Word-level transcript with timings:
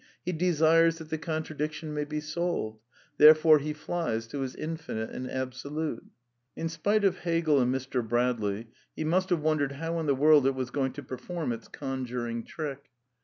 He 0.25 0.31
desires 0.31 0.97
that 0.97 1.11
the 1.11 1.19
contradiction 1.19 1.93
may 1.93 2.05
be 2.05 2.19
solved. 2.21 2.79
Therefore 3.19 3.59
he 3.59 3.71
flies 3.71 4.25
to 4.29 4.39
his 4.39 4.55
Infinite 4.55 5.11
and 5.11 5.29
Absolute. 5.29 6.07
In 6.55 6.69
spite 6.69 7.03
of 7.03 7.19
Hegel 7.19 7.61
and 7.61 7.71
Mr. 7.71 8.03
Bradley, 8.09 8.69
he 8.95 9.03
must 9.03 9.29
have 9.29 9.41
won 9.41 9.59
dered 9.59 9.73
how 9.73 9.99
in 9.99 10.07
the 10.07 10.15
world 10.15 10.47
it 10.47 10.55
was 10.55 10.71
going 10.71 10.93
to 10.93 11.03
perform 11.03 11.51
its 11.51 11.67
con 11.67 12.07
juring 12.07 12.43
trick. 12.43 12.89